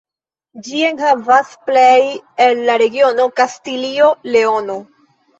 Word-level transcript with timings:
Ĝi 0.67 0.79
enhavas 0.85 1.51
plej 1.67 1.99
el 2.45 2.61
la 2.69 2.77
regiono 2.83 3.27
Kastilio-Leono. 3.41 4.79